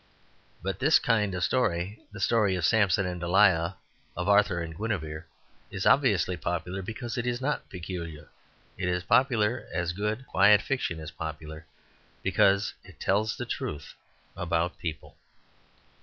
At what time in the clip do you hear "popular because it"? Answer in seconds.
6.35-7.27, 11.11-12.99